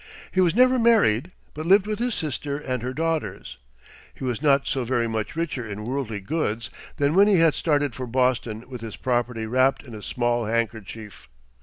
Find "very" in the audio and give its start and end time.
4.83-5.07